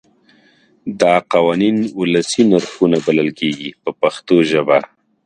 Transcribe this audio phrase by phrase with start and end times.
[1.01, 4.77] دا قوانین ولسي نرخونه بلل کېږي په پښتو ژبه.